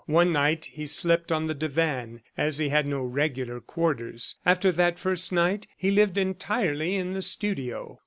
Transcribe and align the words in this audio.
One 0.07 0.31
night, 0.33 0.65
he 0.65 0.87
slept 0.87 1.31
on 1.31 1.45
the 1.45 1.53
divan, 1.53 2.21
as 2.35 2.57
he 2.57 2.69
had 2.69 2.87
no 2.87 3.03
regular 3.03 3.59
quarters. 3.61 4.33
After 4.47 4.71
that 4.71 4.97
first 4.97 5.31
night, 5.31 5.67
he 5.77 5.91
lived 5.91 6.17
entirely 6.17 6.95
in 6.95 7.13
the 7.13 7.21
studio. 7.21 7.99